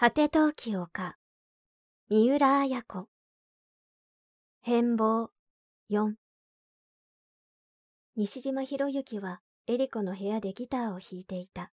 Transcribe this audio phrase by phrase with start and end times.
[0.00, 1.16] 果て陶器丘
[2.08, 3.08] 三浦綾子。
[4.60, 5.30] 変貌
[5.90, 6.12] 4
[8.14, 11.72] 西島博之はエリコの部屋でギターを弾いていた。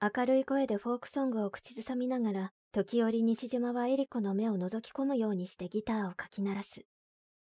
[0.00, 6.82] 明るい声でフォークソングを口ずさみながら時折西島はエリコの目を覗き込むようにしてギターをかき鳴らす。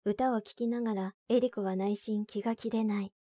[0.05, 3.13] 歌を聴きながらエリコは内心気が気でない。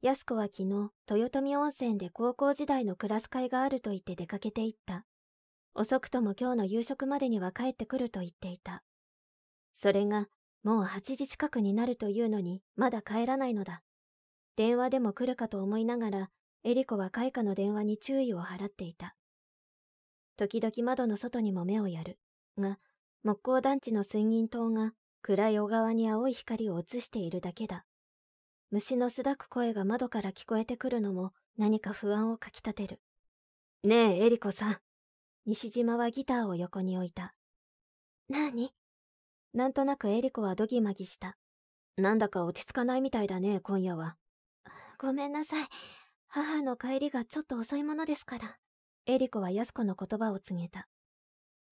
[0.00, 5.04] 安子は昨日豊臣温泉で高校時代のクラス会があると言って出かけていった。
[5.76, 8.84] 遅くとも今日の夕食までには帰ってくると言っていた。
[9.74, 10.28] それが、
[10.62, 13.82] もう8時近くになるというのに、まだ帰らないのだ。
[14.56, 16.30] 電話でも来るかと思いながら、
[16.62, 19.16] エリコは開花の電話に注意を払っていた。
[20.36, 22.18] 時々窓の外にも目をやる。
[22.56, 22.78] が、
[23.24, 27.84] 木工団地の水銀灯が暗い小川に青い光を映しているだけだ。
[28.70, 33.00] 虫のすだく声が窓から聞こえてくるのも何か不安をかきたてる。
[33.82, 34.83] ねえ、エリコさん。
[35.46, 37.34] 西島はギターを横に置いた。
[38.30, 38.72] なに
[39.52, 41.36] なんとなくエリコはドギマギした。
[41.98, 44.16] なんだか落ち着かないみたいだね、今夜は。
[44.98, 45.66] ごめんなさい。
[46.28, 48.56] 母の帰りがちょっと遅いものですから。
[49.06, 50.88] エリコは安子の言葉を告げた。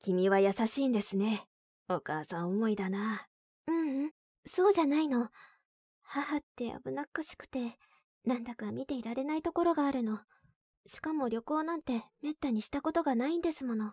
[0.01, 1.47] 君は優しいんですね。
[1.89, 3.23] お母さん思いだな。
[3.69, 4.11] ううん、
[4.47, 5.31] そうじゃないの。
[6.03, 7.79] 母って危なっかしくて、
[8.27, 10.21] なんだか見ていられないところがあるの。
[10.87, 13.93] しかも旅行なんてめったにしたことがないんですもの。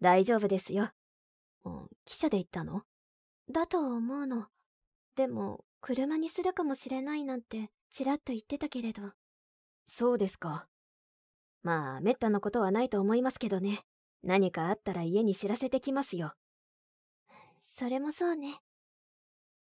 [0.00, 0.90] 大丈夫ですよ。
[1.64, 2.82] うん、汽車で行ったの？
[3.50, 4.46] だと思うの。
[5.14, 9.12] でも、車にするかもしれないなんて、ちらっと言ってたけれど。
[9.86, 10.68] そうですか。
[11.62, 13.80] まあ、めったなことはないと思いますけどね。
[14.22, 16.34] 何かあったら家に知らせてきますよ。
[17.62, 18.58] それもそうね。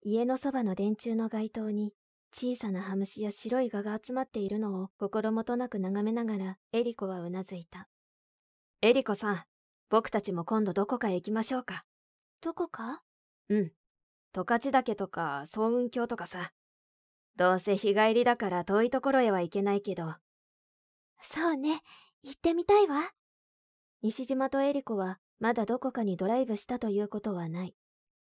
[0.02, 1.92] 家のそばの電柱の街灯に
[2.32, 7.88] 小さなハムシや白い蛾が集まっているのを心もとなく眺めながらエリコはうなずいた。
[8.82, 9.42] エリコさん、
[9.90, 11.84] 僕たちも今度どこかへ行きましょうか。
[12.40, 13.02] どこか？
[13.48, 13.72] うん。
[14.34, 16.52] 十勝岳とか総雲峡とかさ。
[17.36, 20.14] どうせ日帰りだから遠いところへは行けないけど。
[21.20, 21.80] そうね、
[22.22, 23.00] 行ってみたいわ。
[24.02, 27.74] 西島とエリコはまだどこかにドライブしたということはない。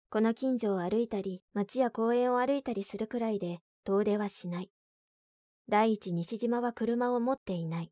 [0.10, 4.72] この近所を歩いたり、街や公園を歩いたりするくらいで、遠出はしない。
[5.68, 7.92] 第一西島は車を持っていない。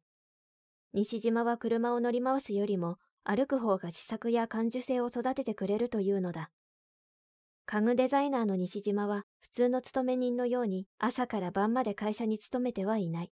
[0.93, 6.51] 西島は車を乗り回すよりも歩く方が試作や感受性を育ててくれるというのだ。
[7.65, 13.31] 家具デザイナーの西島は普通の勤め人のように朝から晩まで会社に勤めてはいない。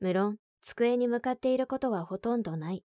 [0.00, 2.84] 無論、机に向かっていることはほとんどない。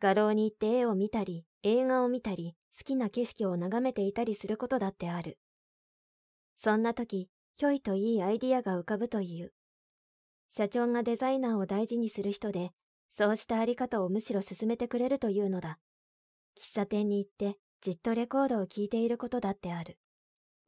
[0.00, 5.38] 画廊に行って絵を見たり、映画を見たり、好きな景色を眺めていたりすることだってある。
[6.54, 7.28] そんな時、
[7.60, 9.52] ひょいといいアイディアが浮かぶという。
[10.48, 12.70] 社長がデザイナーを大事にする人で、
[13.10, 15.80] そうしたあり方をむしろ進めてくれるというのだ。
[16.56, 19.98] 喫茶店に行ってじっとレコードを聴いていることだってある。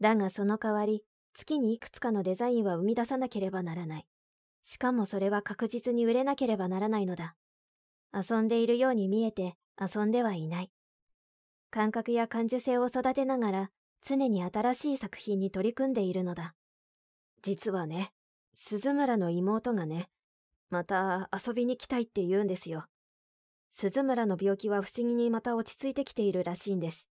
[0.00, 4.06] だがその代わり、月にいくつかのデザインは生み出さなければならない。
[4.60, 7.36] しかもそれは確実に売れなければならないのだ。
[8.12, 10.72] 遊んでいるように見えて遊んではいない。
[11.70, 13.70] 感覚や感受性を育てながら
[14.04, 16.56] 常に新しい作品に取り組んでいるのだ。
[17.42, 18.12] 実はね、
[18.52, 20.10] 鈴村の妹がね、
[20.68, 22.86] また遊びに来たいって言うんですよ。
[23.70, 27.08] 鈴村の病気は不思議にまた落ち着いてきているらしいんです。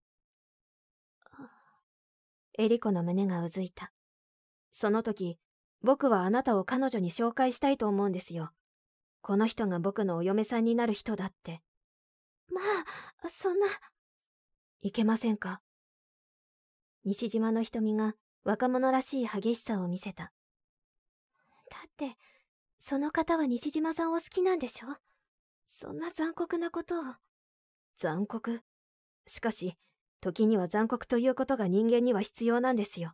[2.58, 3.92] エリコの胸がうずいた。
[4.72, 5.40] その時、
[5.82, 8.52] 僕はあなたを彼女に紹介したいと思うんですよ。
[9.22, 11.62] この人が僕のお嫁さんになる人だって。
[12.52, 12.62] ま
[13.24, 13.68] あ、そんな。
[14.82, 15.62] いけませんか？
[17.06, 20.32] 西島の瞳が若者らしい激しさを見せた。
[21.70, 22.18] だって、
[22.80, 24.88] その方は西島さんを好きなんでしょ？
[25.68, 27.04] そんな残酷なことを。
[27.96, 28.62] 残酷？
[29.28, 29.76] しかし、
[30.22, 33.14] 時には残酷ということが人間には必要なんですよ。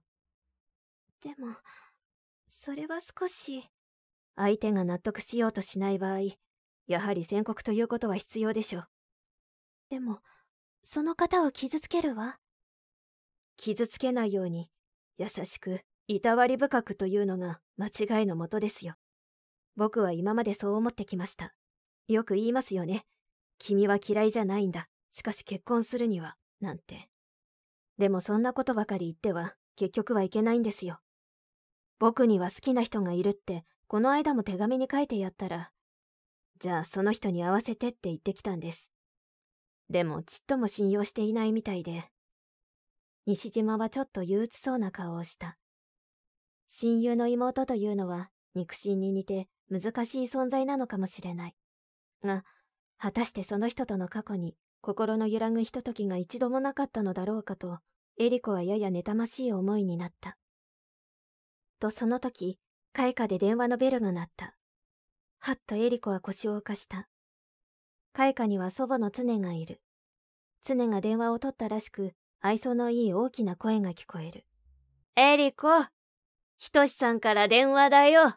[1.21, 1.55] でも、
[2.47, 3.69] それは少し。
[4.37, 6.19] 相手が納得しようとしない場合、
[6.87, 8.87] やはり宣告ということは必要でしょう。
[9.89, 10.19] でも、
[10.83, 12.37] その方を傷つけるわ。
[13.57, 14.69] 傷つけないように
[15.17, 17.87] 優しく、いたわり深くというのが間
[18.19, 18.95] 違いのもとですよ。
[19.75, 21.53] 僕は今までそう思ってきました。
[22.07, 23.05] よく言いますよね。
[23.57, 24.87] 君は嫌いじゃないんだ。
[25.11, 27.09] しかし結婚するには、なんて。
[27.97, 30.99] でもそんなことばかり言っては、結局はいけないんですよ。
[31.99, 35.71] 僕には好きな人がいるって、この間も手紙に書いてやったら、
[36.59, 38.91] じゃあその人に会わせてって言ってきたんです。
[39.89, 42.05] でもちっとも信用していないみたいで、
[43.27, 45.57] 西島はちょっと憂鬱そうな顔をした。
[46.67, 51.55] 親友の妹というのは肉親に似て難しい存在なのかもしれない。
[52.23, 52.43] が、
[52.97, 57.79] 果たしてその人との過去に心の揺らぐひとときが一度もなかったのだろうかと、
[58.17, 60.37] エリコはやや妬ましい思いになった。
[61.79, 62.59] とその時、
[62.93, 64.55] 開花で電話のベルが鳴った。
[65.39, 67.09] はっとエリコは腰を浮かした。
[68.13, 69.81] 開花には祖母の常がいる。
[70.63, 74.45] 常が電話を取ったらしく、愛想のいい大きな声が聞こえる。
[75.15, 75.67] エリコ、
[76.57, 78.35] ひとしさんから電話だよ。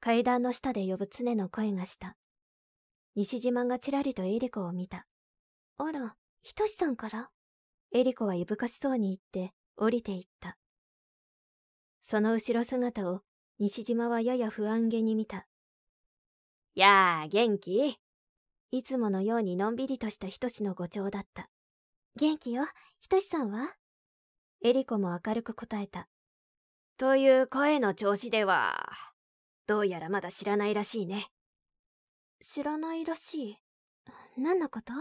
[0.00, 2.16] 階段の下で呼ぶ常の声がした。
[3.14, 5.06] 西島がちらりとエリコを見た。
[5.78, 7.30] あら、ひとしさんから？
[7.92, 10.58] エリコはいぶかしそうに言って降りていった。
[12.02, 13.22] その後ろ姿を
[13.58, 15.46] 西島はやや不安げに見た。
[16.74, 17.98] やあ、元気？
[18.70, 21.48] いつものようにのんびりとしたひとしの語調だった。
[22.18, 22.64] 元気よ、
[22.98, 23.74] ひとしさんは？
[24.64, 26.08] エリコも明るく答えた。
[26.96, 28.74] という声の調子では、
[29.66, 31.26] どうやらまだ知らないらしいね。
[32.40, 33.56] 知らないらしい？
[34.38, 34.94] 何のこと？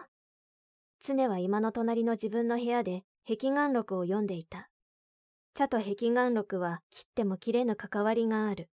[0.99, 4.69] 常は今の隣の自分の部屋で壁眼録を読んでいた。
[5.53, 8.69] 茶と壁眼録は切っても切れぬ関わりがある。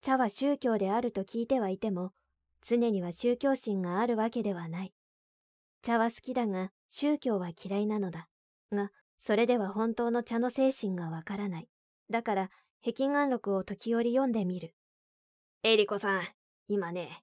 [0.00, 2.12] 茶は宗教であると聞いてはいても、
[2.66, 4.94] 常には宗教心があるわけではない。
[5.86, 8.26] 茶は好きだが、宗教は嫌いなのだ。
[8.72, 8.90] が、
[9.20, 11.68] それでは本当の茶の精神がわからない。
[12.10, 12.50] だから、
[12.84, 14.74] 壁眼録を時折読んでみる。
[15.62, 16.22] エリコさん、
[16.66, 17.22] 今ね、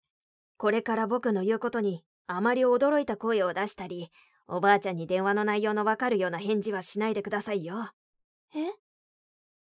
[0.55, 4.09] これから僕の言うことにあまり驚いた声を出したり、
[4.47, 7.91] おばあちゃんに電話の内容のわかるような返事はしないでくださいよ。
[8.55, 8.71] え？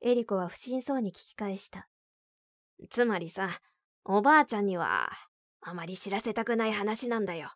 [0.07, 1.87] エリコは不審そうに聞き返した。
[2.91, 3.49] つまりさ、
[4.05, 5.09] おばあちゃんには、
[5.61, 7.49] あまり知らせたくない話なんだよ。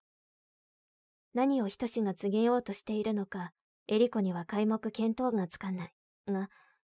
[1.37, 3.51] 何をひとしが告げようとしているのか、
[3.87, 5.93] エリコには皆目見当がつかない。
[6.27, 6.49] が、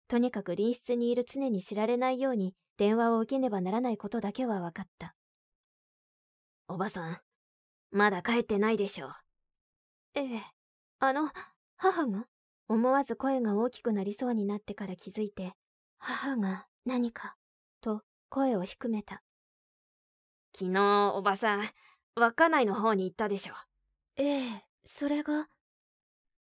[0.08, 5.14] とにかく隣室にいる常に知られないように電話を受けねばならないことだけは分かった。
[6.68, 7.20] おばさん、
[7.92, 9.12] まだ帰ってないでしょ。
[10.16, 10.42] ええ、
[10.98, 11.30] あの、
[11.78, 12.26] 母が？
[12.68, 15.54] 思わず声が大きくなりそうになってから気づいて、
[16.00, 17.36] 母が何か、
[17.80, 19.22] と声を低めた。
[20.52, 21.64] 昨日おばさん、
[22.16, 23.54] 稚内の方に行ったでしょ。
[24.18, 25.48] ええ、それが？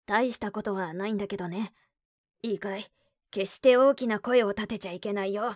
[0.06, 1.72] 大したことはないんだけどね。
[2.42, 2.86] いいかい？
[3.32, 5.56] 決して大きな声を立てちゃいけないよ。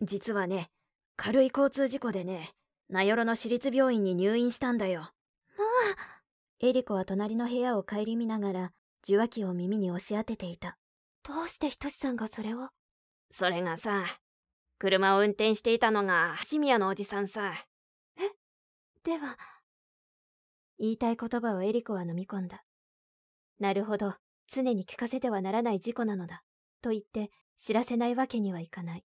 [0.00, 0.70] 実はね、
[1.16, 2.50] 軽い交通事故でね、
[2.88, 5.00] 名寄の市立病院に入院したんだよ。
[5.00, 5.10] まあ。
[6.60, 8.72] エリコは隣の部屋を顧みながら
[9.02, 10.78] 受話器を耳に押し当てていた。
[11.22, 12.68] どうしてひとしさんがそれを？
[13.30, 14.04] それがさ、
[14.78, 17.52] 車を運転していたのが橋宮のおじさんさ。
[18.18, 18.22] え？
[19.02, 19.36] では。
[20.78, 22.64] 言いたい言葉をエリコは飲み込んだ。
[23.58, 24.14] なるほど、
[24.46, 26.42] 常に聞かせてはならない事故なのだ。
[26.82, 29.04] と言って知らせないわけにはいかない。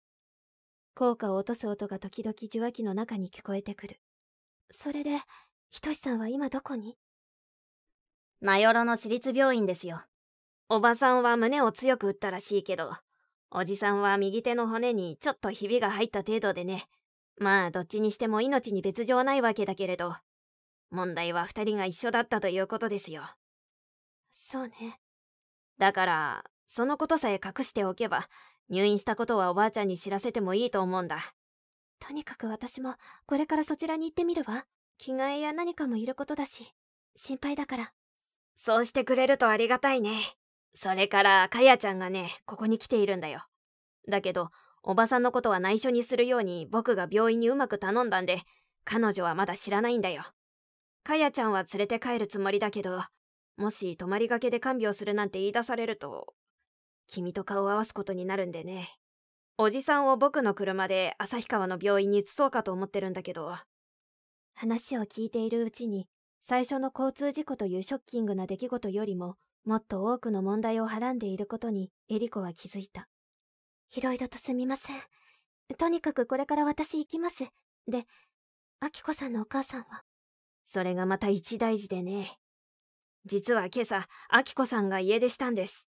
[0.95, 4.01] 効果を落とす音が時々受話器の中に聞こえてくる。
[4.71, 5.19] それで、
[5.71, 6.97] ひとしさんは今どこに
[8.41, 10.03] 名寄の市立病院ですよ。
[10.69, 12.93] おばさんは胸を強く打ったらしいけど、
[13.51, 16.85] おじさんは右手の骨にちょっとひびが入った程度でね。
[17.37, 20.15] まあ、どっちにしても命に別状ないわけだけれど、
[20.91, 23.23] 問題は二人が一緒だったということですよ。
[24.33, 25.01] そうね。
[25.79, 28.29] だから、そのことさえ隠しておけば、
[28.69, 31.19] 入院したことはおばあちゃんに知らせてもいいと思うんだ。
[31.99, 32.95] とにかく私も、
[33.27, 34.67] これからそちらに行ってみるわ。
[34.99, 36.73] 着替えや何かもいることだし、
[37.17, 37.93] 心配だから。
[38.55, 40.13] そうしてくれるとありがたいね。
[40.75, 43.43] それから、かやちゃんがね、ここに来ているんだよ。
[44.09, 44.51] だけど、
[44.83, 48.41] おばさんのことは内緒にするように僕が病院にうまく頼んだんで、
[48.85, 50.23] 彼女はまだ知らないんだよ。
[51.03, 53.03] かやちゃんは連れて帰るつもりだけど、
[53.57, 56.35] もし泊まりがけで看病するなんて言い出されると、
[57.07, 58.89] 君と顔を合わすことになるんでね。
[59.59, 63.55] おじさんを僕の車で旭川の病院に移そうかと思ってるんだけど。
[64.55, 66.07] 話を聞いているうちに
[66.41, 73.09] 最初の交通事故というショッキングな出来事よりも、もっと多くの問題をはらんでいることにエリコは気づいた。
[73.95, 74.97] いろいろとすみません。
[75.77, 77.45] とにかくこれから私行きます。
[77.87, 78.07] で、
[78.81, 80.03] アキコさんのお母さんは？
[80.63, 82.39] それがまた一大事でね。
[83.27, 85.87] 実は今朝、アキコさんが家出したんです。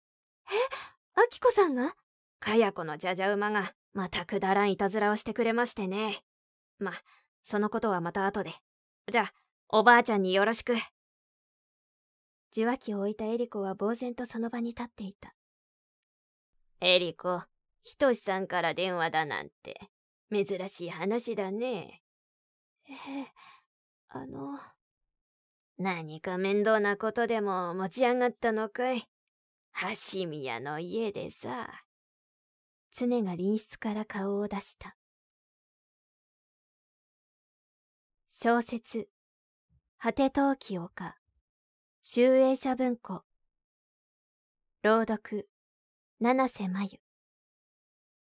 [0.47, 1.21] え？
[1.21, 1.95] アキコさんが？
[2.39, 6.17] かや子のじゃじゃ馬が、またくだらんいたずらをしてくれましてね。
[6.79, 6.91] ま、
[7.43, 8.51] そのことはまた後で。
[9.11, 9.33] じゃあ、
[9.69, 10.75] おばあちゃんによろしく。
[12.51, 15.33] 受話器を置いたエリコは呆然とその場に立っていた。
[16.81, 17.43] エリコ、
[17.83, 19.79] ひとしさんから電話だなんて、
[20.31, 22.01] 珍しい話だね。
[22.89, 22.97] ええ、
[24.13, 24.59] あの。
[25.77, 29.07] 何か面倒なことでも持ち上がったのかい？
[30.13, 31.69] 橋宮の家でさ。
[32.93, 34.97] 常が隣室から顔を出した。
[38.27, 39.07] 小説
[39.97, 41.15] 果て陶器丘
[42.01, 43.23] 集英社文庫
[44.83, 45.47] 朗読
[46.19, 47.10] 七瀬真由